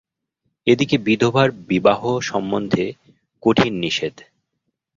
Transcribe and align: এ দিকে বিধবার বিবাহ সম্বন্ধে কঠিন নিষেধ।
এ 0.67 0.73
দিকে 0.75 0.95
বিধবার 0.97 1.47
বিবাহ 1.67 2.01
সম্বন্ধে 2.21 2.85
কঠিন 3.43 3.73
নিষেধ। 3.79 4.15